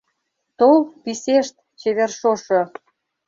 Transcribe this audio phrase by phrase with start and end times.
[0.57, 2.61] Тол, писешт, чевер шошо!